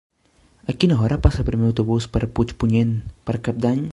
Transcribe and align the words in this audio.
A 0.71 0.73
quina 0.83 0.97
hora 1.01 1.19
passa 1.25 1.39
el 1.43 1.47
primer 1.51 1.69
autobús 1.69 2.09
per 2.15 2.23
Puigpunyent 2.39 2.97
per 3.29 3.39
Cap 3.49 3.63
d'Any? 3.67 3.89